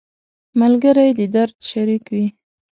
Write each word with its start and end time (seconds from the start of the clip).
ملګری 0.59 1.09
د 1.17 1.19
درد 1.35 1.57
شریک 1.69 2.03
وي 2.13 2.25